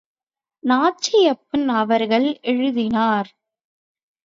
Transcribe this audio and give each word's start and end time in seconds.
நாச்சியப்பன் 0.63 1.67
அவர்கள் 1.73 2.27
எழுதினார். 2.43 3.31